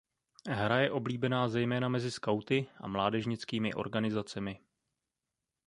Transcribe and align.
Hra 0.49 0.79
je 0.79 0.91
oblíbená 0.91 1.49
zejména 1.49 1.89
mezi 1.89 2.11
skauty 2.11 2.67
a 2.77 2.87
mládežnickými 2.87 3.73
organizacemi. 3.73 4.59